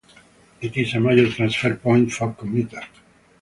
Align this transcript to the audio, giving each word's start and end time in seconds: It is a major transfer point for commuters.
It 0.61 0.77
is 0.77 0.95
a 0.95 0.99
major 0.99 1.29
transfer 1.31 1.75
point 1.75 2.11
for 2.11 2.33
commuters. 2.33 2.85